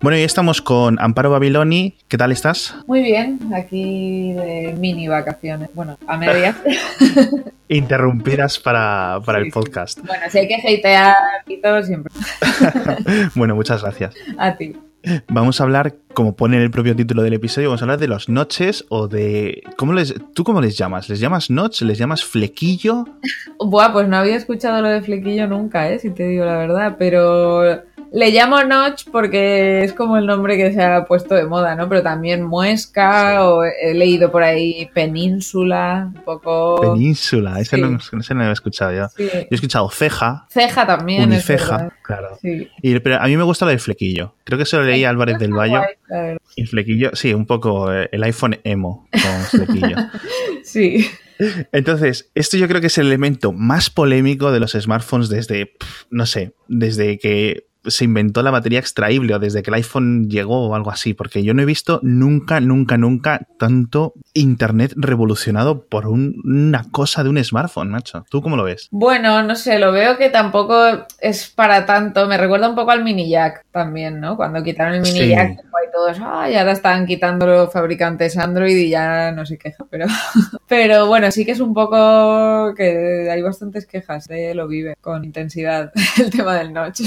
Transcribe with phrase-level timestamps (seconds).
[0.00, 1.94] Bueno, y estamos con Amparo Babiloni.
[2.06, 2.72] ¿Qué tal estás?
[2.86, 5.70] Muy bien, aquí de mini vacaciones.
[5.74, 6.54] Bueno, a medias.
[7.68, 9.98] Interrumpidas para, para el podcast.
[10.06, 11.16] Bueno, si hay que hatear
[11.48, 12.12] y todo, siempre.
[13.34, 14.14] bueno, muchas gracias.
[14.38, 14.76] A ti.
[15.26, 18.08] Vamos a hablar, como pone en el propio título del episodio, vamos a hablar de
[18.08, 19.62] los noches o de...
[19.76, 21.08] ¿cómo les, ¿Tú cómo les llamas?
[21.08, 21.82] ¿Les llamas notch?
[21.82, 23.04] ¿Les llamas flequillo?
[23.58, 25.98] Buah, pues no había escuchado lo de flequillo nunca, ¿eh?
[25.98, 30.72] si te digo la verdad, pero le llamo Notch porque es como el nombre que
[30.72, 31.88] se ha puesto de moda, ¿no?
[31.88, 36.94] Pero también Muesca, o he leído por ahí Península, un poco.
[36.94, 39.06] Península, ese, no, ese no lo he escuchado yo.
[39.18, 40.46] Yo he escuchado Ceja.
[40.50, 41.24] Ceja también.
[41.24, 42.38] Uniceja, claro.
[42.42, 44.34] Y, pero a mí me gusta lo de Flequillo.
[44.44, 45.98] Creo que se lo leí Álvarez del Valle.
[46.56, 49.96] Y Flequillo, sí, un poco eh, el iPhone emo con Flequillo.
[50.62, 51.06] sí.
[51.72, 55.72] Entonces, esto yo creo que es el elemento más polémico de los smartphones desde,
[56.10, 60.68] no sé, desde que se inventó la batería extraíble o desde que el iPhone llegó
[60.68, 66.06] o algo así, porque yo no he visto nunca, nunca, nunca tanto Internet revolucionado por
[66.06, 68.24] una cosa de un smartphone, macho.
[68.30, 68.88] ¿Tú cómo lo ves?
[68.90, 72.26] Bueno, no sé, lo veo que tampoco es para tanto.
[72.26, 74.36] Me recuerda un poco al mini jack también, ¿no?
[74.36, 78.90] Cuando quitaron el mini jack, y todos, ay, ahora están quitando los fabricantes Android y
[78.90, 80.06] ya no se queja, pero,
[80.68, 85.24] pero bueno, sí que es un poco que hay bastantes quejas, de lo vive con
[85.24, 87.02] intensidad el tema del notch.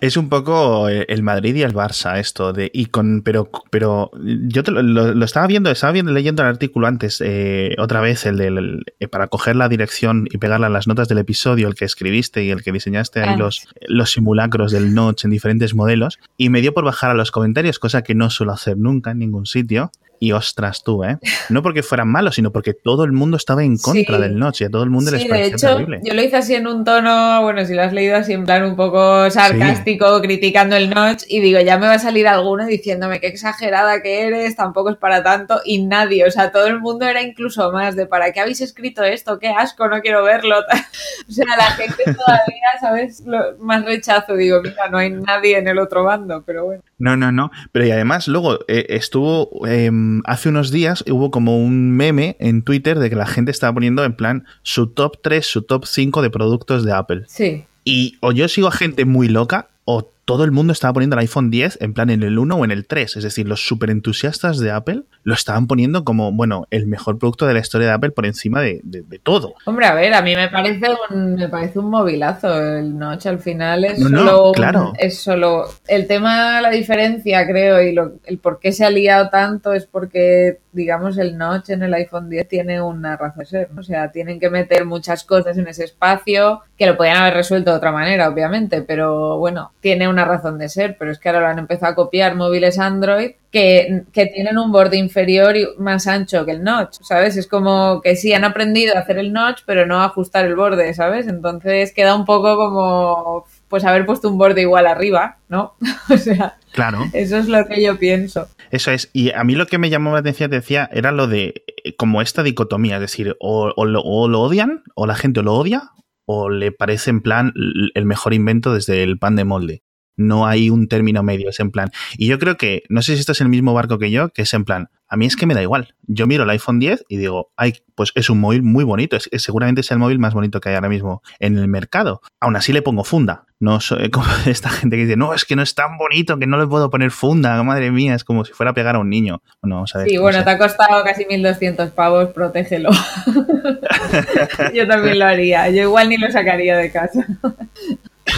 [0.00, 4.10] Es un poco eh, el Madrid y el Barça esto de y con pero pero
[4.14, 8.84] yo lo, estaba viendo, estaba viendo leyendo el artículo antes eh, otra vez el del
[9.00, 12.44] eh, para coger la dirección y pegarla a las notas del episodio, el que escribiste
[12.44, 13.36] y el que diseñaste ahí ah.
[13.36, 17.30] los los simulacros del notch en diferentes modelos y me dio por bajar a los
[17.30, 21.18] comentarios, cosa que no suelo hacer nunca en ningún sitio y ostras tú, ¿eh?
[21.48, 24.64] No porque fueran malos, sino porque todo el mundo estaba en contra del Notch y
[24.66, 27.42] a todo el mundo les parecía de hecho, Yo lo hice así en un tono,
[27.42, 31.40] bueno, si lo has leído así en plan un poco sarcástico, criticando el Notch, y
[31.40, 35.24] digo, ya me va a salir alguno diciéndome qué exagerada que eres, tampoco es para
[35.24, 38.60] tanto, y nadie, o sea, todo el mundo era incluso más de ¿para qué habéis
[38.60, 39.40] escrito esto?
[39.40, 39.88] ¡Qué asco!
[39.88, 40.54] No quiero verlo.
[41.28, 43.24] o sea, la gente todavía, ¿sabes?
[43.58, 46.82] más rechazo, digo, mira, no hay nadie en el otro bando, pero bueno.
[47.02, 47.50] No, no, no.
[47.72, 49.66] Pero y además, luego eh, estuvo.
[49.66, 53.74] Em, hace unos días hubo como un meme en Twitter de que la gente estaba
[53.74, 57.24] poniendo en plan su top 3, su top 5 de productos de Apple.
[57.26, 57.64] Sí.
[57.82, 61.20] Y o yo sigo a gente muy loca o todo el mundo estaba poniendo el
[61.20, 63.16] iPhone 10 en plan en el 1 o en el 3.
[63.16, 67.46] Es decir, los super entusiastas de Apple lo estaban poniendo como, bueno, el mejor producto
[67.46, 68.82] de la historia de Apple por encima de,
[69.22, 69.54] todo.
[69.66, 73.26] Hombre, a ver, a mí me parece un, me parece un movilazo el Notch.
[73.26, 74.52] Al final es solo.
[74.52, 74.92] claro.
[74.98, 75.68] Es solo.
[75.86, 79.86] El tema, la diferencia, creo, y lo, el por qué se ha liado tanto es
[79.86, 83.70] porque, digamos, el Notch en el iPhone 10 tiene una razón de ser.
[83.76, 87.70] O sea, tienen que meter muchas cosas en ese espacio que lo podían haber resuelto
[87.70, 90.96] de otra manera, obviamente, pero bueno, tiene una razón de ser.
[90.98, 94.96] Pero es que ahora lo han empezado a copiar móviles Android que, tienen un borde
[94.96, 97.36] inferior y más ancho que el notch, ¿sabes?
[97.36, 100.56] Es como que sí, han aprendido a hacer el notch, pero no a ajustar el
[100.56, 101.28] borde, ¿sabes?
[101.28, 105.74] Entonces queda un poco como, pues haber puesto un borde igual arriba, ¿no?
[106.10, 107.04] o sea, claro.
[107.12, 108.48] eso es lo que yo pienso.
[108.70, 109.10] Eso es.
[109.12, 111.94] Y a mí lo que me llamó la atención, te decía, era lo de eh,
[111.96, 115.54] como esta dicotomía, es decir, o, o, lo, o lo odian, o la gente lo
[115.54, 115.90] odia,
[116.24, 117.52] o le parece en plan
[117.94, 119.82] el mejor invento desde el pan de molde.
[120.16, 121.90] No hay un término medio, es en plan.
[122.16, 124.42] Y yo creo que, no sé si estás en el mismo barco que yo, que
[124.42, 125.94] es en plan, a mí es que me da igual.
[126.06, 129.28] Yo miro el iPhone 10 y digo, ay, pues es un móvil muy bonito, es,
[129.42, 132.22] seguramente es el móvil más bonito que hay ahora mismo en el mercado.
[132.40, 133.44] Aún así le pongo funda.
[133.60, 136.46] No soy como esta gente que dice, no, es que no es tan bonito que
[136.46, 139.10] no le puedo poner funda, madre mía, es como si fuera a pegar a un
[139.10, 139.42] niño.
[139.60, 142.88] Bueno, vamos a ver, sí, bueno, te ha costado casi 1200 pavos, protégelo.
[144.74, 147.26] yo también lo haría, yo igual ni lo sacaría de casa.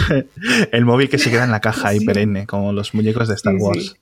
[0.73, 3.55] el móvil que se queda en la caja ahí perenne, como los muñecos de Star
[3.55, 3.95] Wars.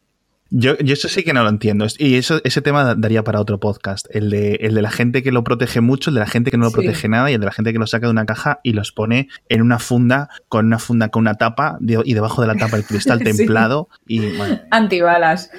[0.55, 1.87] Yo, yo, eso sí que no lo entiendo.
[1.97, 4.05] Y eso, ese tema daría para otro podcast.
[4.11, 6.57] El de, el de la gente que lo protege mucho, el de la gente que
[6.57, 8.59] no lo protege nada y el de la gente que lo saca de una caja
[8.61, 12.47] y los pone en una funda, con una funda con una tapa y debajo de
[12.47, 14.21] la tapa el cristal templado y
[14.69, 15.49] Antibalas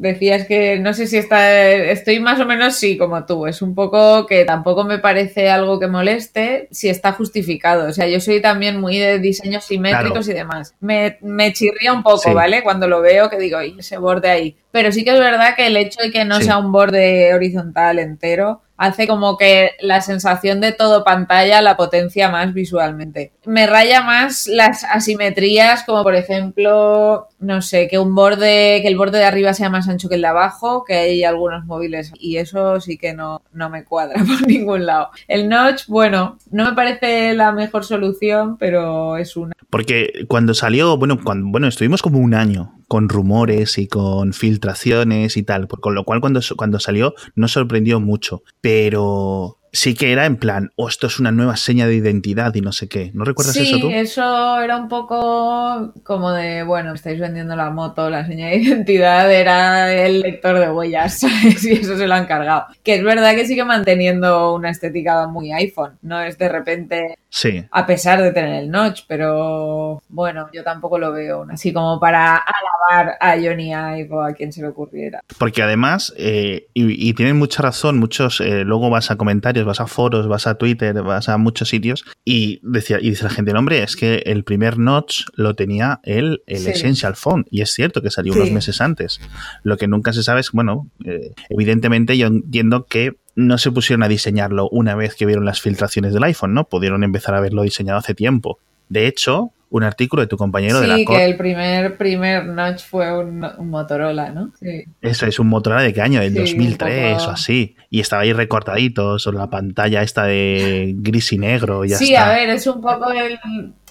[0.00, 3.74] decías que no sé si está, estoy más o menos sí como tú, es un
[3.74, 8.40] poco que tampoco me parece algo que moleste si está justificado, o sea, yo soy
[8.40, 12.62] también muy de diseños simétricos y demás, me, me, chirría un poco, ¿vale?
[12.62, 15.76] Cuando lo veo que digo, ese borde ahí, pero sí que es verdad que el
[15.76, 20.72] hecho de que no sea un borde horizontal entero, hace como que la sensación de
[20.72, 23.30] todo pantalla la potencia más visualmente.
[23.44, 28.96] Me raya más las asimetrías, como por ejemplo, no sé, que un borde, que el
[28.96, 32.36] borde de arriba sea más ancho que el de abajo, que hay algunos móviles y
[32.36, 35.10] eso sí que no, no me cuadra por ningún lado.
[35.28, 39.52] El notch, bueno, no me parece la mejor solución, pero es una.
[39.70, 45.36] Porque cuando salió, bueno, cuando, bueno, estuvimos como un año con rumores y con filtraciones
[45.36, 50.26] y tal, con lo cual cuando, cuando salió no sorprendió mucho, pero sí que era
[50.26, 53.10] en plan, o oh, esto es una nueva seña de identidad y no sé qué.
[53.14, 53.88] ¿No recuerdas eso tú?
[53.88, 58.56] Sí, eso era un poco como de, bueno, estáis vendiendo la moto, la seña de
[58.56, 61.64] identidad era el lector de huellas, ¿sabes?
[61.64, 62.66] Y eso se lo han cargado.
[62.82, 67.64] Que es verdad que sigue manteniendo una estética muy iPhone, no es de repente Sí.
[67.70, 72.36] A pesar de tener el notch, pero bueno, yo tampoco lo veo así como para
[72.36, 75.22] alabar a Johnny Ive o a quien se le ocurriera.
[75.38, 79.86] Porque además, eh, y, tienen mucha razón, muchos, eh, luego vas a comentarios, vas a
[79.86, 83.60] foros, vas a Twitter, vas a muchos sitios y, decía, y dice la gente, no,
[83.60, 88.02] hombre, es que el primer notch lo tenía el, el Essential Phone y es cierto
[88.02, 89.20] que salió unos meses antes.
[89.62, 94.02] Lo que nunca se sabe es, bueno, eh, evidentemente yo entiendo que no se pusieron
[94.02, 96.64] a diseñarlo una vez que vieron las filtraciones del iPhone, ¿no?
[96.64, 98.58] Pudieron empezar a haberlo diseñado hace tiempo.
[98.88, 102.82] De hecho, un artículo de tu compañero de la Sí, que el primer, primer notch
[102.82, 104.52] fue un, Motorola, ¿no?
[104.60, 104.84] Sí.
[105.00, 107.76] Eso es un Motorola de qué año, del 2003 o así.
[107.88, 111.84] Y estaba ahí recortadito sobre la pantalla esta de gris y negro.
[111.84, 113.38] Y sí, a ver, es un poco el,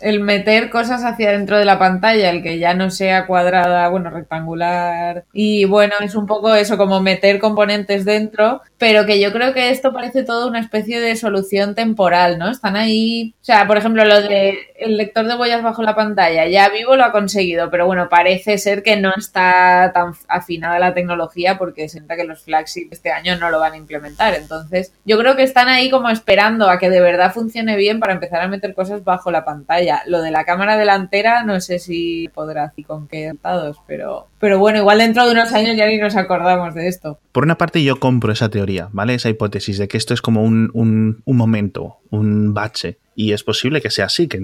[0.01, 4.09] el meter cosas hacia dentro de la pantalla, el que ya no sea cuadrada, bueno,
[4.09, 5.25] rectangular.
[5.33, 9.69] Y bueno, es un poco eso, como meter componentes dentro, pero que yo creo que
[9.69, 12.49] esto parece todo una especie de solución temporal, ¿no?
[12.49, 16.47] Están ahí, o sea, por ejemplo, lo de el lector de huellas bajo la pantalla,
[16.47, 20.93] ya Vivo lo ha conseguido, pero bueno, parece ser que no está tan afinada la
[20.93, 24.33] tecnología porque sienta que los flagships este año no lo van a implementar.
[24.35, 28.13] Entonces, yo creo que están ahí como esperando a que de verdad funcione bien para
[28.13, 29.88] empezar a meter cosas bajo la pantalla.
[30.07, 34.59] Lo de la cámara delantera, no sé si podrá así con qué resultados, pero, pero
[34.59, 37.19] bueno, igual dentro de unos años ya ni nos acordamos de esto.
[37.31, 39.15] Por una parte, yo compro esa teoría, ¿vale?
[39.15, 42.97] Esa hipótesis de que esto es como un, un, un momento, un bache.
[43.15, 44.39] Y es posible que sea así, que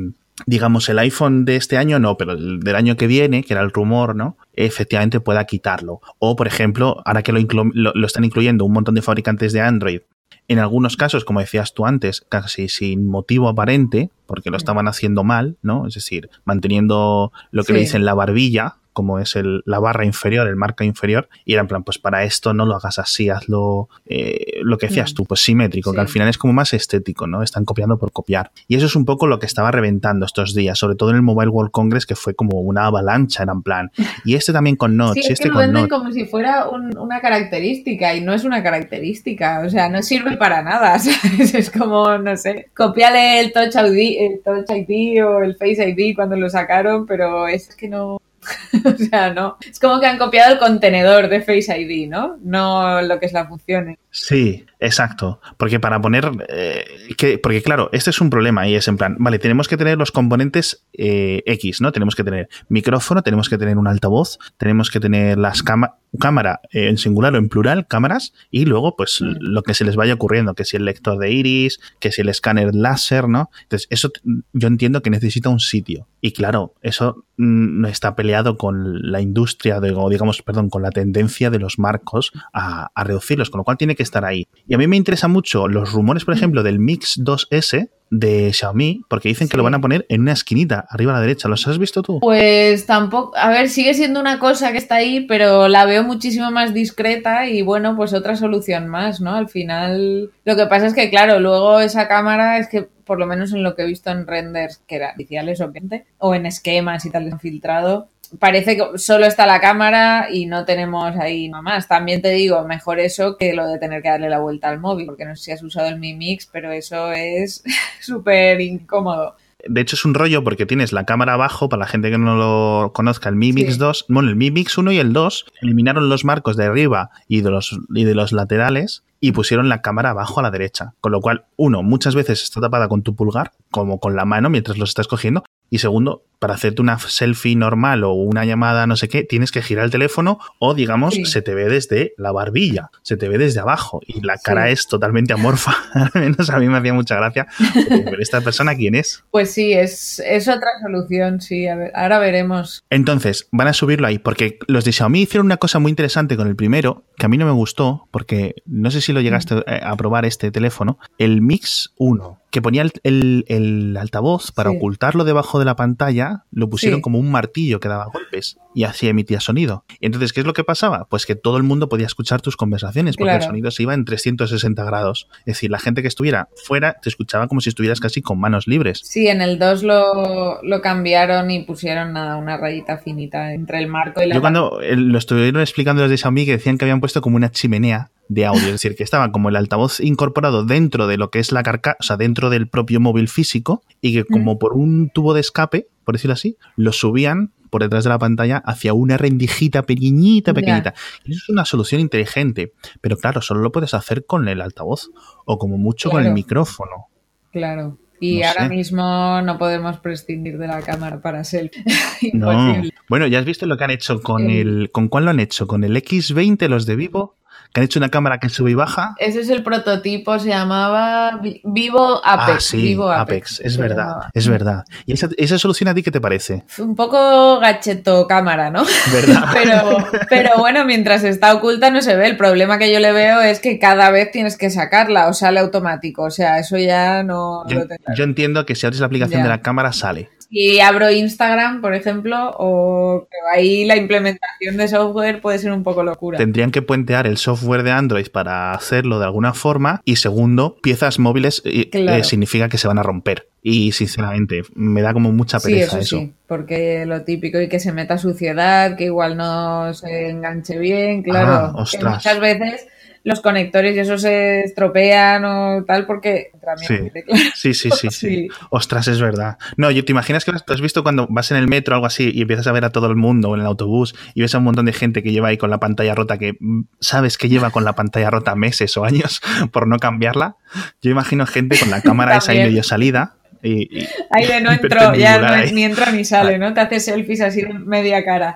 [0.46, 3.62] digamos, el iPhone de este año no, pero el del año que viene, que era
[3.62, 4.38] el rumor, ¿no?
[4.54, 6.02] Efectivamente pueda quitarlo.
[6.20, 7.40] O, por ejemplo, ahora que lo,
[7.74, 10.02] lo, están incluyendo un montón de fabricantes de Android
[10.48, 15.24] en algunos casos, como decías tú antes, casi sin motivo aparente, porque lo estaban haciendo
[15.24, 15.88] mal, ¿no?
[15.88, 20.48] Es decir, manteniendo lo que le dicen la barbilla, como es el, la barra inferior,
[20.48, 23.90] el marca inferior, y era en plan, pues para esto no lo hagas así, hazlo
[24.06, 25.16] eh, lo que decías mm.
[25.16, 27.44] tú, pues simétrico, que al final es como más estético, ¿no?
[27.44, 28.52] Están copiando por copiar.
[28.68, 31.22] Y eso es un poco lo que estaba reventando estos días, sobre todo en el
[31.22, 33.92] Mobile World Congress, que fue como una avalancha, era en plan.
[34.24, 38.22] Y este también con Notch, sí, este lo venden como si fuera una característica, y
[38.22, 40.96] no es una característica, o sea, no sirve para nada,
[41.54, 46.16] Es como, no sé, copiale el Touch ID, el Touch ID o el Face ID
[46.16, 48.18] cuando lo sacaron, pero es que no
[48.86, 49.58] o sea, no.
[49.62, 52.38] Es como que han copiado el contenedor de Face ID, ¿no?
[52.44, 53.98] No lo que es la función.
[54.12, 55.42] Sí, exacto.
[55.58, 56.32] Porque para poner.
[56.48, 56.86] Eh,
[57.18, 59.98] que, porque claro, este es un problema y es en plan, vale, tenemos que tener
[59.98, 61.92] los componentes eh, X, ¿no?
[61.92, 66.62] Tenemos que tener micrófono, tenemos que tener un altavoz, tenemos que tener las cámaras cámara
[66.72, 70.14] eh, en singular o en plural, cámaras, y luego, pues, lo que se les vaya
[70.14, 73.50] ocurriendo, que si el lector de iris, que si el escáner láser, ¿no?
[73.64, 74.12] Entonces, eso
[74.54, 76.08] yo entiendo que necesita un sitio.
[76.22, 80.82] Y claro, eso mm, no está peleado con la industria, de, o digamos, perdón, con
[80.82, 84.48] la tendencia de los marcos a, a reducirlos, con lo cual tiene que estar ahí.
[84.68, 89.02] Y a mí me interesa mucho los rumores, por ejemplo, del Mix 2S de Xiaomi,
[89.10, 91.48] porque dicen que lo van a poner en una esquinita, arriba a la derecha.
[91.48, 92.20] ¿Los has visto tú?
[92.20, 96.52] Pues tampoco, a ver, sigue siendo una cosa que está ahí, pero la veo muchísimo
[96.52, 99.36] más discreta y bueno, pues otra solución más, ¿no?
[99.36, 103.28] Al final, lo que pasa es que, claro, luego esa cámara es que por lo
[103.28, 107.06] menos en lo que he visto en renders, que eran iniciales obviamente, o en esquemas
[107.06, 108.08] y tal, filtrado,
[108.40, 111.88] parece que solo está la cámara y no tenemos ahí nada más.
[111.88, 115.06] También te digo, mejor eso que lo de tener que darle la vuelta al móvil,
[115.06, 117.64] porque no sé si has usado el Mi Mix, pero eso es
[118.02, 119.36] súper incómodo.
[119.68, 122.36] De hecho, es un rollo porque tienes la cámara abajo, para la gente que no
[122.36, 126.08] lo conozca, el Mi Mix 2, bueno, el Mi Mix 1 y el 2 eliminaron
[126.08, 130.12] los marcos de arriba y de los, y de los laterales y pusieron la cámara
[130.12, 130.94] abajo a la derecha.
[131.02, 134.52] Con lo cual, uno, muchas veces está tapada con tu pulgar, como con la mano
[134.52, 138.96] mientras los estás cogiendo, y segundo, para hacerte una selfie normal o una llamada no
[138.96, 142.90] sé qué, tienes que girar el teléfono o digamos se te ve desde la barbilla,
[143.02, 145.76] se te ve desde abajo y la cara es totalmente amorfa.
[145.94, 147.48] Al menos a mí me hacía mucha gracia.
[147.88, 149.24] Pero esta persona, ¿quién es?
[149.32, 151.66] Pues sí, es, es otra solución, sí.
[151.68, 152.84] ahora veremos.
[152.90, 156.48] Entonces, van a subirlo ahí porque los de Xiaomi hicieron una cosa muy interesante con
[156.48, 159.96] el primero que a mí no me gustó porque no sé si lo llegaste a
[159.96, 165.76] probar este teléfono, el Mix 1 que ponía el, altavoz para ocultarlo debajo de la
[165.76, 168.58] pantalla, lo pusieron como un martillo que daba golpes.
[168.74, 169.86] y así emitía sonido.
[170.00, 171.08] Y entonces, ¿qué es lo que pasaba?
[171.10, 174.06] Pues que todo el mundo podía escuchar tus conversaciones porque el sonido se iba en
[174.06, 175.28] 360 grados.
[175.40, 178.68] Es decir, la gente que estuviera fuera te escuchaba como si estuvieras casi con manos
[178.68, 179.02] libres.
[179.04, 183.88] Sí, en el 2 lo, lo cambiaron y pusieron nada, una rayita finita entre el
[183.88, 184.36] marco y la...
[184.36, 187.38] Yo cuando eh, lo estuvieron explicando los de Xiaomi que decían que habían puesto como
[187.38, 191.30] una chimenea de audio, es decir, que estaba como el altavoz incorporado dentro de lo
[191.30, 194.74] que es la carcasa, o sea, dentro del propio móvil físico y que como por
[194.74, 198.94] un tubo de escape, por decirlo así, lo subían por detrás de la pantalla hacia
[198.94, 200.94] una rendijita pequeñita, pequeñita.
[201.26, 205.10] Y eso es una solución inteligente, pero claro, solo lo puedes hacer con el altavoz
[205.46, 207.08] o como mucho con el micrófono.
[207.52, 207.98] Claro.
[208.20, 211.70] Y ahora mismo no podemos prescindir de la cámara para ser
[212.34, 212.82] no.
[213.10, 214.90] Bueno, ya has visto lo que han hecho con el.
[214.92, 215.68] ¿Con cuál lo han hecho?
[215.68, 217.36] ¿Con el X20, los de Vivo?
[217.74, 219.16] Que han hecho una cámara que sube y baja.
[219.18, 222.56] Ese es el prototipo, se llamaba Vivo Apex.
[222.56, 224.86] Ah, sí, Apex, es verdad, es verdad.
[225.06, 226.64] ¿Y esa, solución a ti qué te parece?
[226.78, 228.84] Un poco gacheto cámara, ¿no?
[229.12, 229.50] ¿Verdad?
[229.54, 229.98] pero,
[230.30, 232.28] pero bueno, mientras está oculta no se ve.
[232.28, 235.60] El problema que yo le veo es que cada vez tienes que sacarla o sale
[235.60, 236.24] automático.
[236.24, 237.68] O sea, eso ya no...
[237.68, 237.84] Yo,
[238.16, 241.94] yo entiendo que si abres la aplicación de la cámara sale si abro Instagram, por
[241.94, 246.38] ejemplo, o ahí la implementación de software puede ser un poco locura.
[246.38, 250.02] Tendrían que puentear el software de Android para hacerlo de alguna forma.
[250.06, 253.50] Y segundo, piezas móviles eh, eh, significa que se van a romper.
[253.62, 256.20] Y sinceramente, me da como mucha pereza eso.
[256.20, 261.24] Sí, porque lo típico y que se meta suciedad, que igual no se enganche bien,
[261.24, 261.74] claro.
[261.76, 262.88] Ah, muchas veces
[263.26, 266.52] los conectores y eso se estropean o tal porque
[266.88, 267.12] sí.
[267.56, 269.58] Sí, sí, sí, Ostras, es verdad.
[269.78, 272.32] No, yo te imaginas que has visto cuando vas en el metro o algo así
[272.32, 274.60] y empiezas a ver a todo el mundo o en el autobús y ves a
[274.60, 277.50] un montón de gente que lleva ahí con la pantalla rota que mm, sabes que
[277.50, 279.42] lleva con la pantalla rota meses o años
[279.72, 280.58] por no cambiarla.
[281.02, 285.16] Yo imagino gente con la cámara esa ahí medio salida y, ahí de no entro,
[285.16, 286.76] ya ni entra ni sale, ¿no?
[286.76, 288.56] Te haces selfies así de media cara.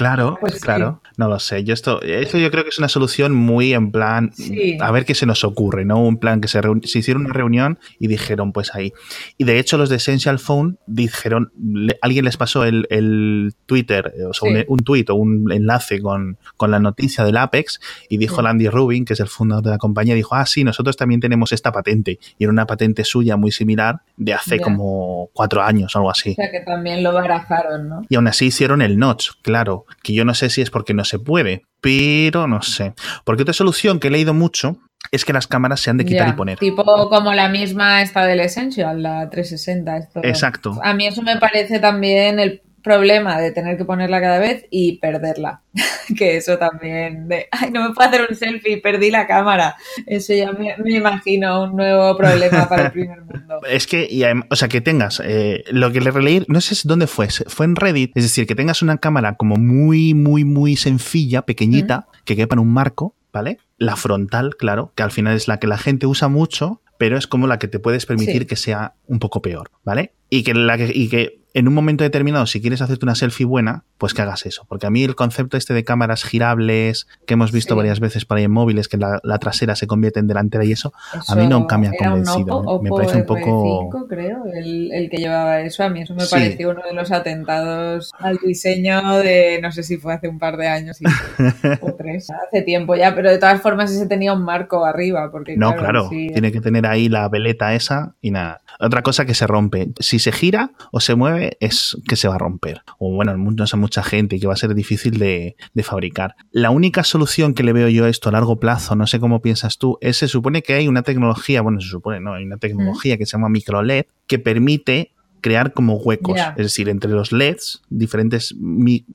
[0.00, 1.02] Claro, pues claro.
[1.18, 1.62] No lo sé.
[1.62, 4.32] Yo esto, esto yo creo que es una solución muy en plan,
[4.80, 6.02] a ver qué se nos ocurre, ¿no?
[6.02, 8.94] Un plan que se, se, hicieron una reunión y dijeron, pues ahí.
[9.36, 11.52] Y de hecho, los de Essential Phone dijeron,
[12.00, 16.78] alguien les pasó el, Twitter, o sea, un, tweet o un enlace con, con, la
[16.78, 17.78] noticia del Apex
[18.08, 20.96] y dijo Landy Rubin, que es el fundador de la compañía, dijo, ah, sí, nosotros
[20.96, 22.18] también tenemos esta patente.
[22.38, 26.30] Y era una patente suya muy similar de hace como cuatro años o algo así.
[26.30, 28.02] O sea, que también lo barajaron, ¿no?
[28.08, 31.04] Y aún así hicieron el notch, claro que yo no sé si es porque no
[31.04, 32.94] se puede, pero no sé.
[33.24, 34.78] Porque otra solución que he leído mucho
[35.12, 36.58] es que las cámaras se han de quitar y poner.
[36.58, 40.10] Tipo como la misma esta del Essential, la 360.
[40.22, 40.78] Exacto.
[40.82, 44.98] A mí eso me parece también el problema de tener que ponerla cada vez y
[44.98, 45.62] perderla.
[46.16, 49.76] que eso también de, ay, no me puedo hacer un selfie, perdí la cámara.
[50.06, 53.60] Eso ya me, imagino un nuevo problema para el primer mundo.
[53.68, 54.08] Es que,
[54.50, 57.76] o sea, que tengas, eh, lo que le releí, no sé dónde fue, fue en
[57.76, 62.54] Reddit, es decir, que tengas una cámara como muy, muy, muy sencilla, pequeñita, que quepa
[62.54, 63.58] en un marco, ¿vale?
[63.78, 67.26] La frontal, claro, que al final es la que la gente usa mucho, pero es
[67.26, 70.12] como la que te puedes permitir que sea un poco peor, ¿vale?
[70.28, 73.84] Y que, la y que en un momento determinado, si quieres hacerte una selfie buena,
[73.98, 74.64] pues que hagas eso.
[74.68, 78.38] Porque a mí el concepto este de cámaras girables, que hemos visto varias veces por
[78.38, 80.92] ahí en móviles, que la, trasera se convierte en delantera y eso,
[81.28, 82.80] a mí no me ha convencido.
[82.82, 84.06] me parece un poco...
[84.08, 85.82] creo, el, que llevaba eso.
[85.82, 89.96] A mí eso me pareció uno de los atentados al diseño de, no sé si
[89.96, 90.98] fue hace un par de años
[91.80, 95.30] o tres, hace tiempo ya, pero de todas formas ese tenía un marco arriba.
[95.30, 98.60] Porque, no, claro, tiene que tener ahí la veleta esa y nada.
[98.78, 102.36] Otra cosa que se rompe, si se gira o se mueve, es que se va
[102.36, 102.82] a romper.
[102.98, 105.56] O bueno, el mundo es a mucha gente y que va a ser difícil de,
[105.82, 106.36] fabricar.
[106.52, 109.40] La única solución que le veo yo a esto a largo plazo, no sé cómo
[109.40, 112.58] piensas tú, es se supone que hay una tecnología, bueno, se supone, no, hay una
[112.58, 116.38] tecnología que se llama micro LED que permite crear como huecos.
[116.56, 118.54] Es decir, entre los LEDs, diferentes,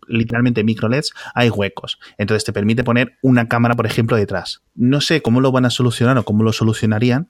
[0.07, 1.99] literalmente micro LEDs, hay huecos.
[2.17, 4.61] Entonces te permite poner una cámara, por ejemplo, detrás.
[4.73, 7.29] No sé cómo lo van a solucionar o cómo lo solucionarían,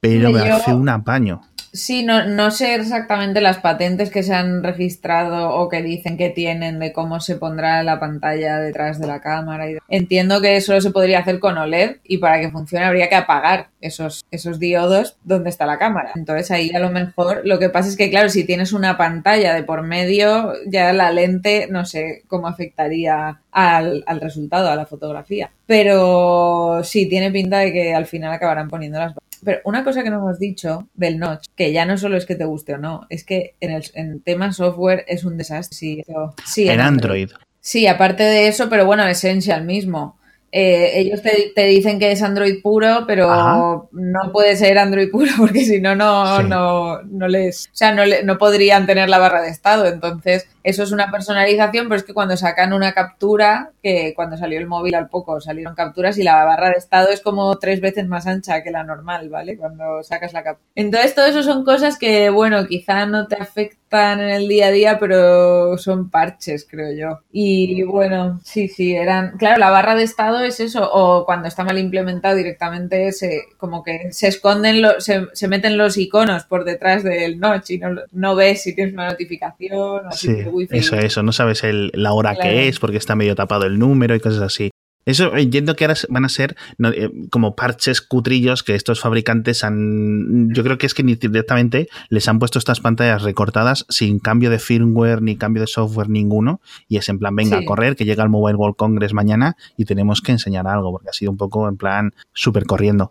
[0.00, 1.42] pero me hace un apaño.
[1.72, 6.30] Sí, no, no sé exactamente las patentes que se han registrado o que dicen que
[6.30, 9.66] tienen de cómo se pondrá la pantalla detrás de la cámara.
[9.88, 13.68] Entiendo que solo se podría hacer con OLED y para que funcione habría que apagar
[13.80, 16.12] esos, esos diodos donde está la cámara.
[16.16, 19.54] Entonces ahí a lo mejor lo que pasa es que, claro, si tienes una pantalla
[19.54, 24.86] de por medio, ya la lente no sé cómo afectaría al, al resultado, a la
[24.86, 25.50] fotografía.
[25.66, 29.14] Pero sí, tiene pinta de que al final acabarán poniendo las
[29.44, 32.34] pero una cosa que no hemos dicho del Notch, que ya no solo es que
[32.34, 35.76] te guste o no, es que en el en tema software es un desastre.
[35.76, 36.02] Sí,
[36.44, 37.30] sí en, Android.
[37.60, 40.18] Sí, aparte de eso, pero bueno, Essential mismo.
[40.50, 45.60] Eh, ellos te, dicen que es Android puro, pero no puede ser Android puro porque
[45.60, 49.50] si no, no, no, no les, o sea, no, no podrían tener la barra de
[49.50, 49.86] estado.
[49.86, 54.58] Entonces, eso es una personalización, pero es que cuando sacan una captura, que cuando salió
[54.58, 58.06] el móvil al poco salieron capturas y la barra de estado es como tres veces
[58.06, 59.56] más ancha que la normal, ¿vale?
[59.56, 60.68] Cuando sacas la captura.
[60.74, 64.70] Entonces, todo eso son cosas que, bueno, quizá no te afectan en el día a
[64.70, 67.20] día, pero son parches, creo yo.
[67.32, 69.38] Y bueno, sí, sí, eran.
[69.38, 73.82] Claro, la barra de estado es eso, o cuando está mal implementado directamente, se, como
[73.82, 77.90] que se esconden, lo, se, se, meten los iconos por detrás del notch y no,
[78.12, 80.76] no ves si tienes una notificación o sí, si wifi.
[80.76, 82.50] Eso, eso, no sabes el, la hora claro.
[82.50, 84.70] que es porque está medio tapado el número y cosas así.
[85.08, 89.64] Eso entiendo que ahora van a ser no, eh, como parches cutrillos que estos fabricantes
[89.64, 90.52] han.
[90.52, 94.58] Yo creo que es que directamente les han puesto estas pantallas recortadas sin cambio de
[94.58, 96.60] firmware ni cambio de software ninguno.
[96.88, 97.64] Y es en plan, venga sí.
[97.64, 101.08] a correr, que llega el Mobile World Congress mañana y tenemos que enseñar algo, porque
[101.08, 103.10] ha sido un poco en plan súper corriendo.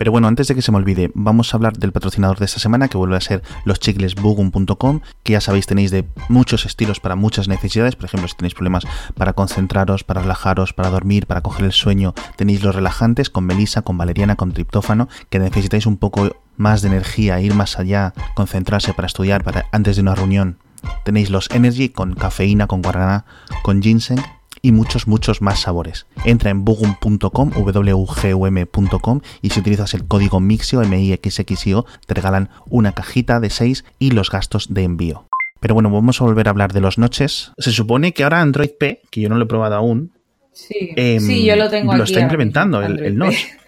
[0.00, 2.58] Pero bueno, antes de que se me olvide, vamos a hablar del patrocinador de esta
[2.58, 7.00] semana, que vuelve a ser los chicles bugum.com, que ya sabéis tenéis de muchos estilos
[7.00, 7.96] para muchas necesidades.
[7.96, 12.14] Por ejemplo, si tenéis problemas para concentraros, para relajaros, para dormir, para coger el sueño,
[12.36, 16.88] tenéis los relajantes con melisa, con valeriana, con triptófano, que necesitáis un poco más de
[16.88, 20.56] energía, ir más allá, concentrarse para estudiar, para antes de una reunión.
[21.04, 23.26] Tenéis los Energy con cafeína, con guaraná,
[23.62, 24.22] con ginseng
[24.62, 26.06] y muchos, muchos más sabores.
[26.24, 33.40] Entra en bugum.com, wgum.com y si utilizas el código MIXIO, M-I-X-X-I-O, te regalan una cajita
[33.40, 35.26] de 6 y los gastos de envío.
[35.60, 37.52] Pero bueno, vamos a volver a hablar de los noches.
[37.58, 40.12] Se supone que ahora Android P, que yo no lo he probado aún,
[40.52, 43.36] sí, eh, sí yo lo tengo lo aquí está implementando, el, el notch.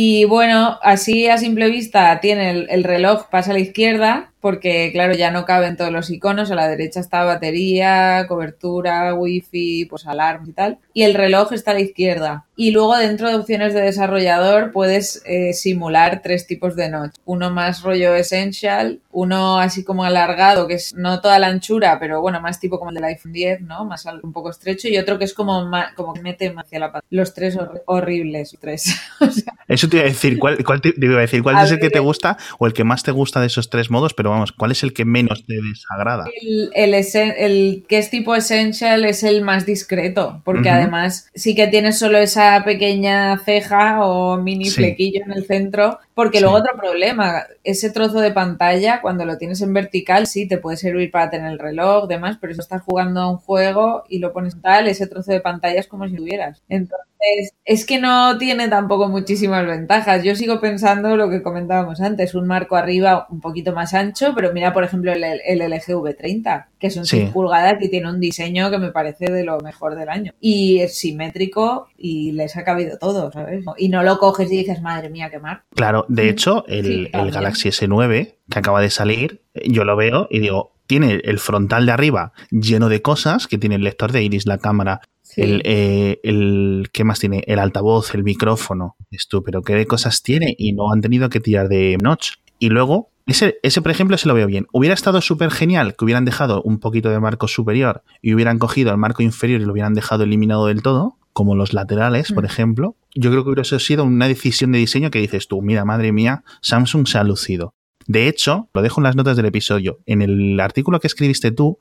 [0.00, 4.90] Y bueno, así a simple vista tiene el, el, reloj, pasa a la izquierda, porque
[4.92, 10.06] claro, ya no caben todos los iconos, a la derecha está batería, cobertura, wifi, pues
[10.06, 12.44] alarma y tal, y el reloj está a la izquierda.
[12.56, 17.50] Y luego dentro de opciones de desarrollador puedes eh, simular tres tipos de notch, uno
[17.50, 22.40] más rollo essential, uno así como alargado, que es no toda la anchura, pero bueno,
[22.40, 23.84] más tipo como el del iPhone 10, ¿no?
[23.84, 26.92] Más un poco estrecho, y otro que es como, más, como que mete hacia la
[26.92, 27.06] pantalla.
[27.10, 28.92] Los tres hor horribles, tres.
[29.20, 31.56] o sea, Eso te iba a decir, ¿cuál, cuál te, te iba a decir, cuál
[31.56, 33.90] a es el que te gusta o el que más te gusta de esos tres
[33.90, 36.24] modos, pero vamos, ¿cuál es el que menos te desagrada?
[36.40, 40.76] El, el, el, que es tipo essential es el más discreto, porque uh -huh.
[40.76, 44.76] además sí que tienes solo esa pequeña ceja o mini sí.
[44.76, 46.42] flequillo en el centro, porque sí.
[46.42, 50.76] luego otro problema, ese trozo de pantalla, cuando lo tienes en vertical, sí, te puede
[50.76, 54.32] servir para tener el reloj, demás, pero si estás jugando a un juego y lo
[54.32, 56.64] pones tal, ese trozo de pantalla es como si tuvieras.
[56.68, 60.24] Entonces, es que no tiene tampoco muchísimas ventajas.
[60.24, 64.52] Yo sigo pensando lo que comentábamos antes, un marco arriba un poquito más ancho, pero
[64.52, 67.18] mira, por ejemplo, el, el LG V30, que son sí.
[67.18, 70.32] 6 pulgadas y tiene un diseño que me parece de lo mejor del año.
[70.40, 73.64] Y es simétrico y les ha cabido todo, ¿sabes?
[73.76, 75.62] Y no lo coges y dices, madre mía, qué mar.
[75.74, 80.26] Claro, de hecho, el, sí, el Galaxy S9 que acaba de salir, yo lo veo
[80.30, 84.22] y digo, tiene el frontal de arriba lleno de cosas, que tiene el lector de
[84.22, 85.42] iris, la cámara, Sí.
[85.42, 87.44] El, eh, el, ¿qué más tiene?
[87.46, 88.96] El altavoz, el micrófono.
[89.10, 92.36] Esto, pero qué de cosas tiene y no han tenido que tirar de notch.
[92.58, 94.66] Y luego, ese, ese por ejemplo, se lo veo bien.
[94.72, 98.90] Hubiera estado súper genial que hubieran dejado un poquito de marco superior y hubieran cogido
[98.90, 102.34] el marco inferior y lo hubieran dejado eliminado del todo, como los laterales, mm.
[102.34, 102.96] por ejemplo.
[103.14, 106.42] Yo creo que hubiera sido una decisión de diseño que dices tú, mira, madre mía,
[106.62, 107.74] Samsung se ha lucido.
[108.08, 110.00] De hecho, lo dejo en las notas del episodio.
[110.04, 111.78] En el artículo que escribiste tú,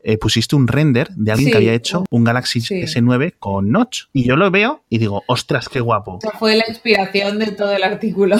[0.00, 1.52] eh, pusiste un render de alguien sí.
[1.52, 2.82] que había hecho un Galaxy sí.
[2.82, 4.08] S9 con Notch.
[4.12, 6.18] Y yo lo veo y digo, ostras, qué guapo.
[6.22, 8.36] Esa fue la inspiración de todo el artículo.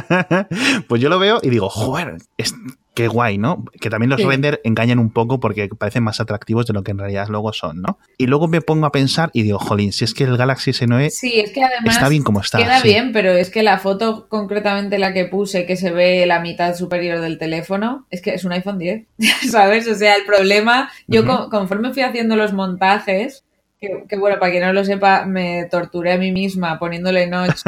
[0.88, 2.54] pues yo lo veo y digo, joder, es,
[2.94, 3.64] qué guay, ¿no?
[3.80, 4.26] Que también los sí.
[4.26, 7.80] render engañan un poco porque parecen más atractivos de lo que en realidad luego son,
[7.80, 7.98] ¿no?
[8.18, 11.10] Y luego me pongo a pensar y digo, jolín, si es que el Galaxy S9
[11.10, 12.58] sí, es que además está bien como está.
[12.58, 12.88] Queda sí.
[12.88, 16.74] bien, pero es que la foto concretamente la que puse, que se ve la mitad
[16.76, 19.06] superior del teléfono, es que es un iPhone 10,
[19.50, 19.88] ¿sabes?
[19.88, 21.50] O sea, el problema, yo uh -huh.
[21.50, 23.44] conforme fui haciendo los montajes,
[23.82, 27.62] que, que, bueno, para quien no lo sepa, me torturé a mí misma poniéndole notch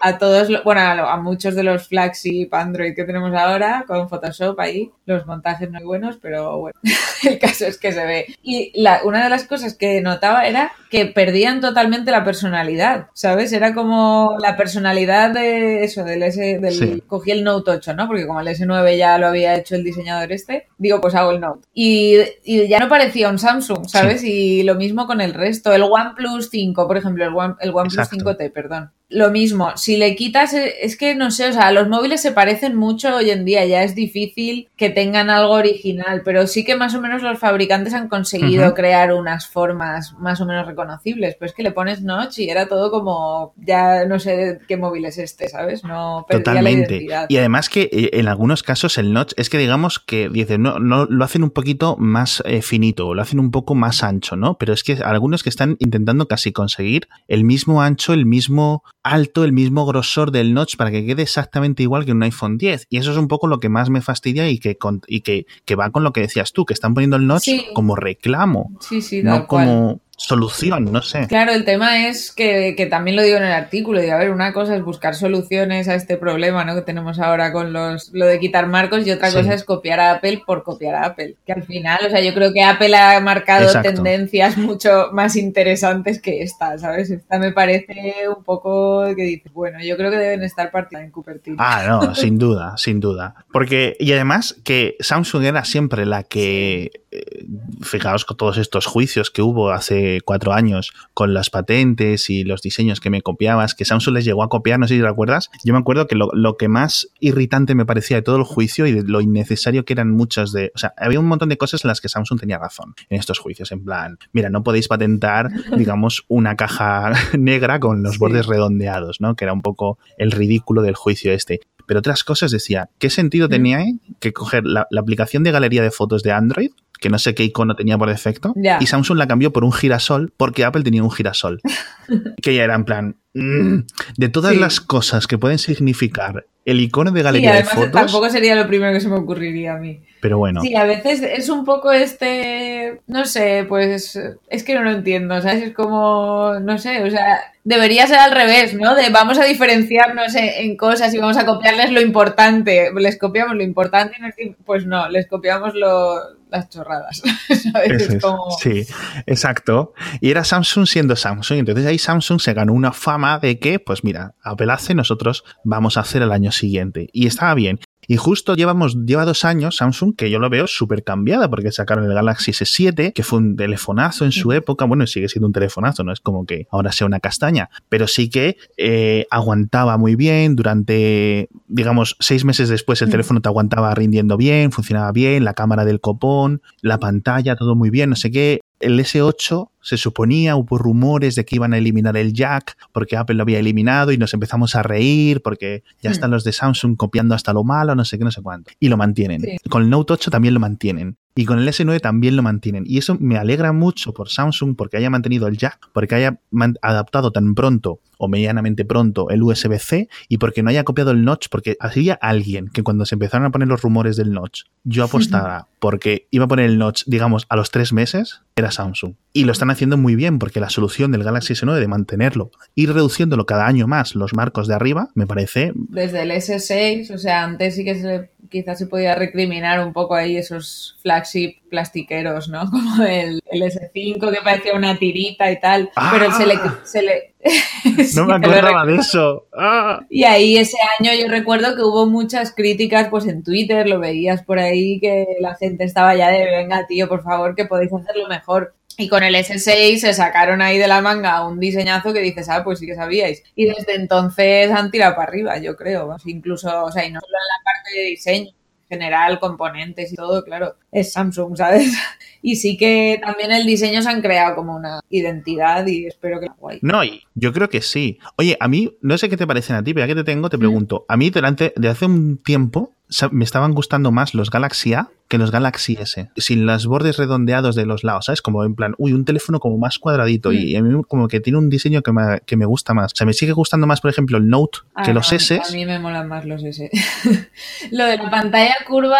[0.00, 4.58] a todos, bueno, a, a, muchos de los flagship Android que tenemos ahora con Photoshop
[4.58, 6.78] ahí, los montajes no hay buenos, pero bueno,
[7.24, 8.26] el caso es que se ve.
[8.42, 13.52] Y la, una de las cosas que notaba era que perdían totalmente la personalidad, ¿sabes?
[13.52, 17.02] Era como la personalidad de eso, del S, del, sí.
[17.06, 18.08] cogí el Note 8, ¿no?
[18.08, 21.40] Porque como el S9 ya lo había hecho el diseñador este, digo, pues hago el
[21.40, 21.66] Note.
[21.72, 24.22] Y, y ya no parecía un Samsung, ¿sabes?
[24.22, 24.32] Sí.
[24.32, 25.72] Y lo mismo con el resto.
[25.72, 28.32] El OnePlus 5, por ejemplo, el, One, el OnePlus Exacto.
[28.32, 28.92] 5T, perdón.
[29.08, 32.32] Lo mismo, si le quitas, eh, es que no sé, o sea, los móviles se
[32.32, 36.74] parecen mucho hoy en día, ya es difícil que tengan algo original, pero sí que
[36.74, 41.52] más o menos los fabricantes han conseguido crear unas formas más o menos reconocibles, pues
[41.52, 45.18] es que le pones notch y era todo como, ya no sé qué móvil es
[45.18, 45.84] este, ¿sabes?
[45.84, 47.06] No Totalmente.
[47.28, 50.80] y además que eh, en algunos casos el notch es que digamos que dicen, no,
[50.80, 54.58] no lo hacen un poquito más eh, finito, lo hacen un poco más ancho, ¿no?
[54.58, 59.44] Pero es que algunos que están intentando casi conseguir el mismo ancho, el mismo alto,
[59.44, 62.86] el mismo grosor del notch para que quede exactamente igual que un iPhone 10.
[62.90, 65.90] Y eso es un poco lo que más me fastidia y que, y que, va
[65.90, 69.46] con lo que decías tú, que están poniendo el notch como reclamo, sí, sí, no
[69.46, 71.26] como solución, no sé.
[71.28, 74.30] Claro, el tema es que, que, también lo digo en el artículo, y a ver,
[74.30, 76.74] una cosa es buscar soluciones a este problema ¿no?
[76.74, 80.12] que tenemos ahora con los lo de quitar marcos y otra cosa es copiar a
[80.12, 81.36] Apple por copiar a Apple.
[81.44, 86.20] Que al final, o sea, yo creo que Apple ha marcado tendencias mucho más interesantes
[86.20, 87.10] que esta, ¿sabes?
[87.10, 91.10] Esta me parece un poco que dices, bueno, yo creo que deben estar partidas en
[91.10, 91.56] Cupertino.
[91.58, 93.34] Ah, no, sin duda, sin duda.
[93.52, 97.44] Porque, y además que Samsung era siempre la que, eh,
[97.82, 102.62] fijaos con todos estos juicios que hubo hace cuatro años con las patentes y los
[102.62, 105.50] diseños que me copiabas, que Samsung les llegó a copiar, no sé si recuerdas.
[105.64, 108.92] Yo me acuerdo que lo, que más irritante me parecía de todo el juicio y
[108.92, 110.72] de lo innecesario que eran muchas de.
[110.74, 113.38] O sea, había un montón de cosas en las que Samsung tenía razón en estos
[113.38, 113.72] juicios.
[113.72, 119.36] En plan, mira, no podéis patentar, digamos, una caja negra con los bordes redondeados, ¿no?
[119.36, 123.48] Que era un poco el ridículo del juicio este pero otras cosas decía, ¿qué sentido
[123.48, 123.84] tenía
[124.18, 127.76] que coger la, aplicación de galería de fotos de Android que no sé qué icono
[127.76, 131.60] tenía por defecto, y Samsung la cambió por un girasol porque Apple tenía un girasol.
[132.42, 133.78] que ya era en plan, mm,
[134.16, 137.92] de todas las cosas que pueden significar el icono de galería de fotos.
[137.92, 140.00] Tampoco sería lo primero que se me ocurriría a mí.
[140.20, 140.60] Pero bueno.
[140.62, 143.00] Sí, a veces es un poco este.
[143.06, 144.18] No sé, pues.
[144.48, 145.62] Es que no lo entiendo, ¿sabes?
[145.62, 146.58] Es como.
[146.60, 147.38] No sé, o sea.
[147.62, 148.96] Debería ser al revés, ¿no?
[148.96, 152.90] De vamos a diferenciarnos en, cosas y vamos a copiarles lo importante.
[152.96, 156.16] Les copiamos lo importante y pues no, les copiamos lo,
[156.50, 157.22] las chorradas.
[157.72, 158.18] ¿sabes?
[158.60, 158.86] Sí,
[159.26, 159.94] exacto.
[160.20, 161.58] Y era Samsung siendo Samsung.
[161.58, 165.96] Entonces ahí Samsung se ganó una fama de que, pues mira, Apple hace, nosotros vamos
[165.96, 167.08] a hacer el año siguiente.
[167.12, 167.80] Y estaba bien.
[168.08, 172.04] Y justo llevamos, lleva dos años Samsung que yo lo veo súper cambiada porque sacaron
[172.04, 174.84] el Galaxy S7, que fue un telefonazo en su época.
[174.84, 178.30] Bueno, sigue siendo un telefonazo, no es como que ahora sea una castaña, pero sí
[178.30, 184.36] que eh, aguantaba muy bien durante, digamos, seis meses después el teléfono te aguantaba rindiendo
[184.36, 188.60] bien, funcionaba bien, la cámara del copón, la pantalla, todo muy bien, no sé qué.
[188.80, 193.36] El S8 se suponía, hubo rumores de que iban a eliminar el jack porque Apple
[193.36, 196.12] lo había eliminado y nos empezamos a reír porque ya hmm.
[196.12, 198.70] están los de Samsung copiando hasta lo malo, no sé qué, no sé cuánto.
[198.80, 199.42] Y lo mantienen.
[199.68, 201.16] Con el Note 8 también lo mantienen.
[201.38, 202.84] Y con el S9 también lo mantienen.
[202.86, 206.40] Y eso me alegra mucho por Samsung porque haya mantenido el jack, porque haya
[206.80, 211.48] adaptado tan pronto o medianamente pronto el USB-C y porque no haya copiado el notch,
[211.50, 215.68] porque había alguien que cuando se empezaron a poner los rumores del notch, yo apostaba
[215.78, 219.12] porque iba a poner el notch, digamos, a los tres meses, era Samsung.
[219.36, 222.90] Y lo están haciendo muy bien porque la solución del Galaxy S9 de mantenerlo, ir
[222.94, 225.72] reduciéndolo cada año más los marcos de arriba, me parece...
[225.74, 230.14] Desde el S6, o sea, antes sí que se, quizás se podía recriminar un poco
[230.14, 232.60] ahí esos flagship plastiqueros, ¿no?
[232.70, 236.54] Como el, S5 que parecía una tirita y tal, pero se le...
[236.54, 236.80] Ah.
[236.84, 237.34] Se le
[238.16, 239.46] no me acordaba de eso.
[239.54, 240.00] Ah.
[240.08, 244.42] Y ahí ese año yo recuerdo que hubo muchas críticas, pues en Twitter lo veías
[244.42, 248.28] por ahí que la gente estaba ya de venga tío, por favor, que podéis hacerlo
[248.28, 248.74] mejor.
[248.98, 252.64] Y con el S6 se sacaron ahí de la manga un diseñazo que dices, ah,
[252.64, 253.42] pues sí que sabíais.
[253.54, 256.16] Y desde entonces han tirado para arriba, yo creo.
[256.24, 258.50] Incluso, o sea, y no solo en la parte de diseño,
[258.88, 261.92] general, componentes y todo, claro, es Samsung, ¿sabes?
[262.42, 266.46] Y sí que también el diseño se han creado como una identidad y espero que
[266.60, 266.78] guay.
[266.80, 267.00] No,
[267.34, 268.20] yo creo que sí.
[268.36, 270.48] Oye, a mí, no sé qué te parecen a ti, pero ya que te tengo,
[270.48, 271.04] te pregunto.
[271.08, 272.92] A mí, durante, de hace un tiempo,
[273.30, 277.74] me estaban gustando más los Galaxy A que los Galaxy S, sin los bordes redondeados
[277.74, 278.42] de los lados, ¿sabes?
[278.42, 281.58] Como en plan, uy, un teléfono como más cuadradito y a mí como que tiene
[281.58, 283.12] un diseño que me, que me gusta más.
[283.12, 285.60] O sea, me sigue gustando más, por ejemplo, el Note que ah, los S.
[285.60, 286.90] A mí me molan más los S.
[287.90, 289.18] Lo de la pantalla curva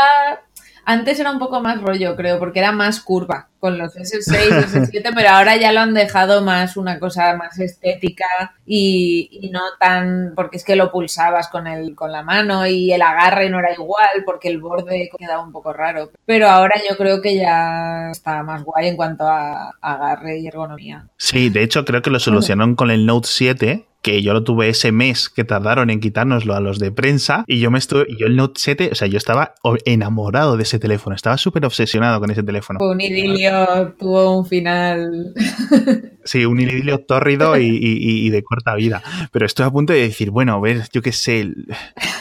[0.86, 5.12] antes era un poco más rollo, creo, porque era más curva con los S6, S7,
[5.14, 10.58] pero ahora ya lo han dejado más una cosa más estética y, no tan, porque
[10.58, 14.22] es que lo pulsabas con, el, con la mano y el agarre no era igual
[14.24, 16.10] porque el borde quedaba un poco raro.
[16.24, 21.08] Pero ahora yo creo que ya está más guay en cuanto a agarre y ergonomía.
[21.16, 24.68] Sí, de hecho creo que lo solucionaron con el Note 7 que yo lo tuve
[24.68, 28.28] ese mes que tardaron en quitárnoslo a los de prensa y yo me estuve, yo
[28.28, 32.30] el Note 7, o sea, yo estaba enamorado de ese teléfono, estaba súper obsesionado con
[32.30, 32.78] ese teléfono.
[32.80, 35.34] Un idilio tuvo un final.
[36.26, 39.00] Sí, un idilio tórrido y, de corta vida.
[39.30, 41.48] Pero estoy a punto de decir, bueno, a ver, yo qué sé,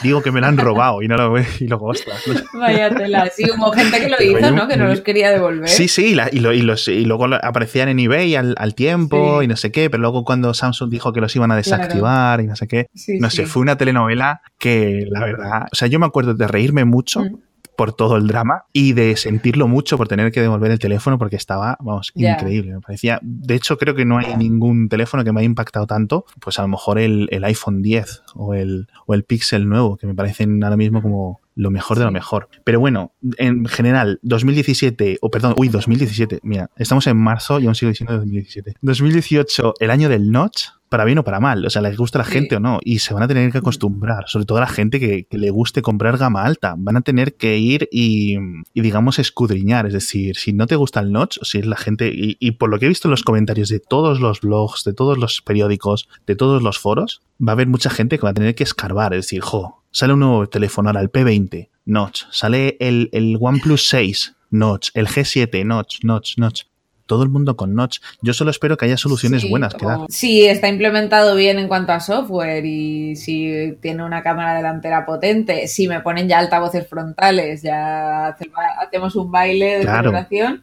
[0.02, 2.22] digo que me lo han robado y no lo y luego, ostras.
[2.54, 3.28] Vaya tela.
[3.34, 4.68] Sí, hubo gente que lo hizo, ¿no?
[4.68, 5.68] Que no los quería devolver.
[5.68, 9.90] Sí, sí, y, los, y luego aparecían en eBay al, tiempo y no sé qué,
[9.90, 12.88] pero luego cuando Samsung dijo que los iban a desactivar y no sé qué,
[13.20, 16.84] no sé, fue una telenovela que la verdad, o sea, yo me acuerdo de reírme
[16.84, 17.20] mucho.
[17.20, 21.18] Mm por todo el drama y de sentirlo mucho por tener que devolver el teléfono
[21.18, 22.74] porque estaba, vamos, increíble.
[22.74, 26.24] Me parecía, de hecho, creo que no hay ningún teléfono que me haya impactado tanto,
[26.40, 30.14] pues a lo mejor el, iPhone 10 o el, o el Pixel nuevo, que me
[30.14, 32.48] parecen ahora mismo como lo mejor de lo mejor.
[32.64, 37.74] Pero bueno, en general, 2017, o perdón, uy, 2017, mira, estamos en marzo y aún
[37.74, 38.74] sigo diciendo 2017.
[38.80, 42.22] 2018, el año del notch, para bien o para mal, o sea, les gusta a
[42.22, 44.66] la gente o no, y se van a tener que acostumbrar, sobre todo a la
[44.66, 48.36] gente que, le guste comprar gama alta, van a tener que ir y,
[48.74, 52.08] digamos, escudriñar, es decir, si no te gusta el notch, o si es la gente,
[52.08, 54.94] y, y por lo que he visto en los comentarios de todos los blogs, de
[54.94, 58.34] todos los periódicos, de todos los foros, va a haber mucha gente que va a
[58.34, 62.76] tener que escarbar, es decir, jo, sale un nuevo teléfono ahora, el P20, notch, sale
[62.80, 66.62] el, el OnePlus 6, notch, el G7, notch, notch, notch
[67.06, 67.98] todo el mundo con Notch.
[68.20, 70.00] Yo solo espero que haya soluciones buenas que dar.
[70.08, 75.68] Si está implementado bien en cuanto a software y si tiene una cámara delantera potente,
[75.68, 78.36] si me ponen ya altavoces frontales, ya
[78.80, 80.12] hacemos un baile de claro.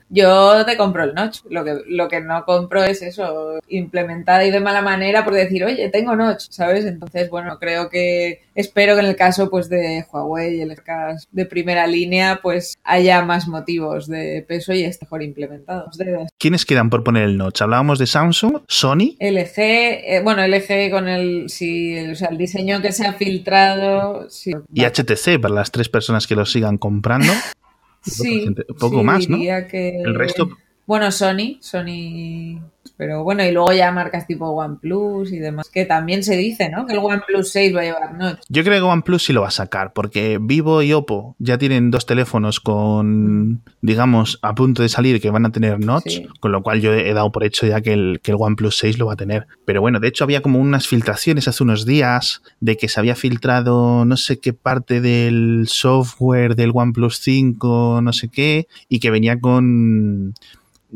[0.10, 1.39] yo te compro el Notch.
[1.49, 5.63] Lo que, lo que no compro es eso, implementada y de mala manera por decir,
[5.63, 6.86] oye, tengo Notch, ¿sabes?
[6.86, 11.28] Entonces, bueno, creo que espero que en el caso pues de Huawei y el caso
[11.32, 15.98] de primera línea, pues haya más motivos de peso y esté mejor implementados.
[16.38, 17.62] ¿Quiénes quedan por poner el notch?
[17.62, 19.16] Hablábamos de Samsung, Sony.
[19.20, 24.28] LG, eh, bueno, LG con el, sí, o sea, el diseño que se ha filtrado.
[24.74, 27.32] y HTC, para las tres personas que lo sigan comprando.
[28.02, 28.46] sí.
[28.48, 29.38] Un poco más, ¿no?
[29.38, 30.50] El resto.
[30.86, 32.60] Bueno, Sony, Sony
[32.98, 36.86] pero bueno, y luego ya marcas tipo OnePlus y demás, que también se dice, ¿no?
[36.86, 38.39] Que el OnePlus 6 va a llevar notch.
[38.50, 41.91] Yo creo que OnePlus sí lo va a sacar, porque Vivo y Oppo ya tienen
[41.91, 46.62] dos teléfonos con, digamos, a punto de salir que van a tener notch, con lo
[46.62, 49.13] cual yo he dado por hecho ya que el, que el OnePlus 6 lo va
[49.13, 49.48] a tener.
[49.65, 53.15] Pero bueno, de hecho había como unas filtraciones hace unos días de que se había
[53.15, 59.12] filtrado no sé qué parte del software del OnePlus 5, no sé qué, y que
[59.12, 60.34] venía con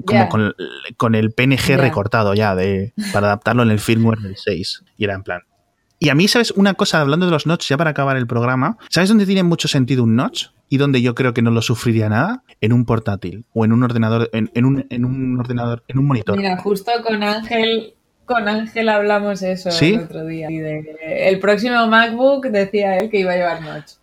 [0.06, 0.30] como
[0.98, 4.84] con, el PNG recortado ya de, para adaptarlo en el firmware del 6.
[4.98, 5.42] Y era en plan.
[6.00, 6.52] Y a mí, ¿sabes?
[6.52, 9.68] Una cosa, hablando de los notch, ya para acabar el programa, ¿sabes dónde tiene mucho
[9.68, 10.48] sentido un notch?
[10.70, 13.84] Y donde yo creo que no lo sufriría nada, en un portátil o en un
[13.84, 16.38] ordenador, en, un, en un ordenador, en un monitor.
[16.38, 17.94] Mira, justo con Ángel,
[18.26, 20.50] con Ángel hablamos eso el otro día.
[20.50, 23.94] el próximo MacBook decía él que iba a llevar notch.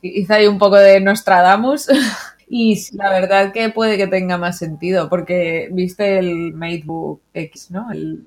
[0.00, 1.88] Hizo ahí un poco de Nostradamus.
[2.48, 7.90] Y la verdad que puede que tenga más sentido, porque viste el MateBook X, ¿no?
[7.92, 8.24] El,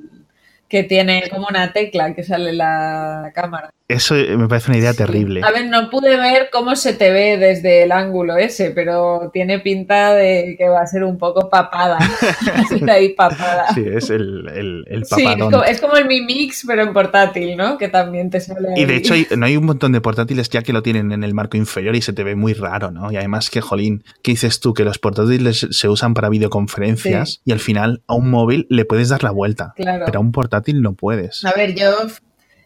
[0.69, 3.73] que tiene como una tecla que sale la cámara.
[3.89, 5.41] Eso me parece una idea terrible.
[5.43, 9.60] A ver, no pude ver cómo se te ve desde el ángulo ese, pero tiene
[9.62, 11.97] pinta de que va a ser un poco papada.
[12.88, 13.73] ahí papada.
[13.73, 14.47] Sí, es el,
[14.88, 15.25] el, Sí,
[15.65, 17.79] es como, el Mi Mix, pero en portátil, ¿no?
[17.79, 18.69] Que también te sale.
[18.75, 21.23] Y de hecho, hay, no hay un montón de portátiles ya que lo tienen en
[21.23, 23.12] el marco inferior y se te ve muy raro, ¿no?
[23.12, 24.75] Y además que, jolín, ¿qué dices tú?
[24.75, 29.10] Que los portátiles se usan para videoconferencias y al final a un móvil le puedes
[29.10, 29.73] dar la vuelta.
[29.75, 30.05] Claro.
[30.05, 31.43] Pero a un portátil no puedes.
[31.45, 32.07] A ver, yo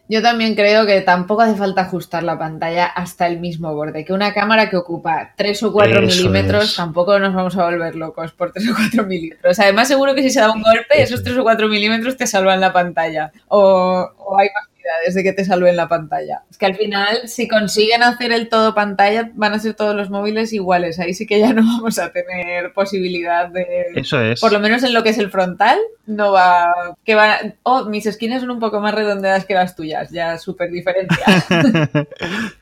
[0.06, 4.04] yo también creo que tampoco hace falta ajustar la pantalla hasta el mismo borde.
[4.04, 8.32] Que una cámara que ocupa 3 o 4 milímetros, tampoco nos vamos a volver locos
[8.32, 9.58] por 3 o 4 milímetros.
[9.60, 12.60] Además, seguro que si se da un golpe, esos 3 o 4 milímetros te salvan
[12.60, 13.32] la pantalla.
[13.48, 14.73] O, o hay más
[15.04, 16.42] desde que te salve en la pantalla.
[16.50, 20.10] Es que al final, si consiguen hacer el todo pantalla, van a ser todos los
[20.10, 20.98] móviles iguales.
[20.98, 23.66] Ahí sí que ya no vamos a tener posibilidad de.
[23.94, 24.40] Eso es.
[24.40, 26.96] Por lo menos en lo que es el frontal, no va.
[27.04, 27.38] Que va.
[27.62, 30.10] Oh, mis esquinas son un poco más redondeadas que las tuyas.
[30.10, 31.24] Ya súper diferencia.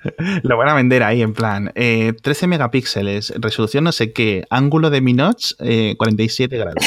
[0.43, 1.73] lo van a vender ahí, en plan.
[1.75, 5.55] 13 eh, megapíxeles, resolución no sé qué, ángulo de mi notch,
[5.97, 6.85] 47 eh, grados.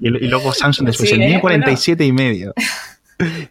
[0.00, 2.54] y, luego Samsung después, el mío 47 y medio.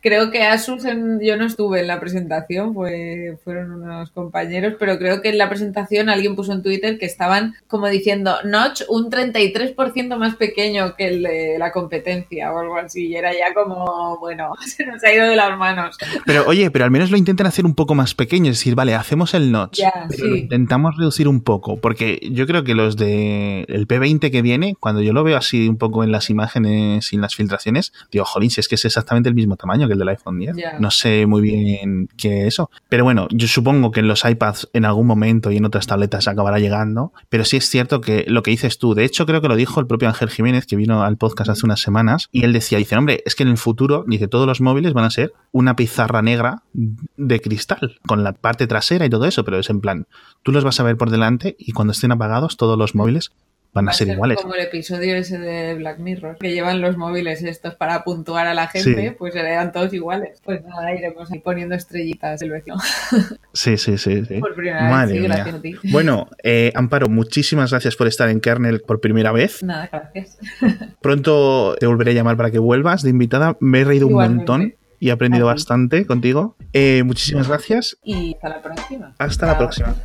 [0.02, 5.22] Creo que Asus, yo no estuve en la presentación, fue, fueron unos compañeros, pero creo
[5.22, 10.18] que en la presentación alguien puso en Twitter que estaban como diciendo Notch un 33%
[10.18, 13.08] más pequeño que el de la competencia o algo así.
[13.08, 15.98] Y era ya como, bueno, se nos ha ido de las manos.
[16.26, 18.96] Pero oye, pero al menos lo intentan hacer un poco más pequeño, es decir, vale,
[18.96, 23.66] hacemos el Notch, pero lo intentamos reducir un poco, porque yo creo que los de
[23.68, 27.16] el P20 que viene, cuando yo lo veo así un poco en las imágenes y
[27.16, 29.94] en las filtraciones, digo, jolín, si es que es exactamente el mismo mismo tamaño que
[29.94, 30.56] el del iPhone 10.
[30.56, 30.80] Ya.
[30.80, 32.70] No sé muy bien qué es eso.
[32.90, 36.28] Pero bueno, yo supongo que en los iPads en algún momento y en otras tabletas
[36.28, 37.14] acabará llegando.
[37.30, 39.80] Pero sí es cierto que lo que dices tú, de hecho creo que lo dijo
[39.80, 42.96] el propio Ángel Jiménez, que vino al podcast hace unas semanas, y él decía, dice,
[42.96, 46.22] hombre, es que en el futuro, dice, todos los móviles van a ser una pizarra
[46.22, 50.08] negra de cristal, con la parte trasera y todo eso, pero es en plan,
[50.44, 53.32] tú los vas a ver por delante y cuando estén apagados todos los móviles
[53.74, 54.38] van Va a ser iguales.
[54.40, 58.54] Como el episodio ese de Black Mirror, que llevan los móviles estos para puntuar a
[58.54, 59.16] la gente, Sí.
[59.18, 60.40] pues eran todos iguales.
[60.44, 62.76] Pues nada, iremos ahí poniendo estrellitas del vecino.
[63.54, 64.26] Sí, sí, sí.
[64.26, 64.40] sí.
[64.40, 65.46] Por primera vez, Madre mía.
[65.46, 65.92] a.
[65.92, 69.62] Bueno, eh, Amparo, muchísimas gracias por estar en Kernel por primera vez.
[69.64, 70.38] Nada, gracias.
[71.02, 73.58] Pronto te volveré a llamar para que vuelvas de invitada.
[73.60, 76.56] Me he reído un montón y he aprendido bastante contigo.
[76.74, 77.98] Eh, muchísimas gracias.
[78.04, 79.16] Y hasta la próxima.
[79.20, 79.96] Hasta la próxima.